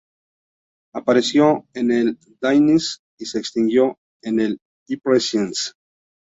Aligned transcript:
Apareció 0.95 1.67
en 1.75 1.91
el 1.91 2.17
Daniense 2.41 3.01
y 3.19 3.25
se 3.27 3.37
extinguió 3.37 3.99
en 4.23 4.39
el 4.39 4.59
Ypresiense. 4.87 5.73